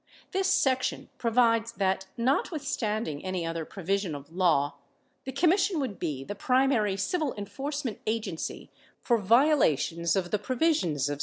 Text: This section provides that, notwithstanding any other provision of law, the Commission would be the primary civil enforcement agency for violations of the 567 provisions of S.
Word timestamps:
This 0.31 0.51
section 0.51 1.09
provides 1.19 1.73
that, 1.73 2.07
notwithstanding 2.17 3.23
any 3.23 3.45
other 3.45 3.65
provision 3.65 4.15
of 4.15 4.31
law, 4.35 4.77
the 5.25 5.31
Commission 5.31 5.79
would 5.79 5.99
be 5.99 6.23
the 6.23 6.33
primary 6.33 6.97
civil 6.97 7.35
enforcement 7.37 7.99
agency 8.07 8.71
for 8.99 9.19
violations 9.19 10.15
of 10.15 10.31
the 10.31 10.39
567 10.39 10.41
provisions 10.43 11.07
of 11.07 11.17
S. 11.17 11.19